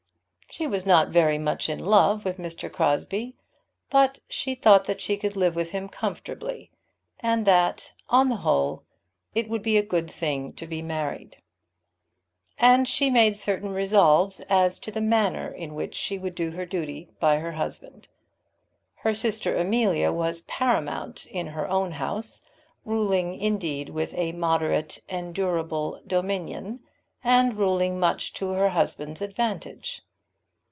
[0.53, 2.69] She was not very much in love with Mr.
[2.69, 3.37] Crosbie,
[3.89, 6.71] but she thought that she could live with him comfortably,
[7.21, 8.83] and that on the whole
[9.33, 11.37] it would be a good thing to be married.
[12.57, 16.65] And she made certain resolves as to the manner in which she would do her
[16.65, 18.09] duty by her husband.
[18.95, 22.41] Her sister Amelia was paramount in her own house,
[22.83, 26.81] ruling indeed with a moderate, endurable dominion,
[27.23, 30.01] and ruling much to her husband's advantage.